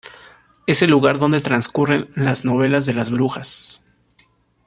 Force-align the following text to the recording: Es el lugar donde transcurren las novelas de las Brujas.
Es 0.65 0.81
el 0.81 0.89
lugar 0.89 1.19
donde 1.19 1.41
transcurren 1.41 2.09
las 2.15 2.43
novelas 2.43 2.87
de 2.87 2.95
las 2.95 3.11
Brujas. 3.11 3.85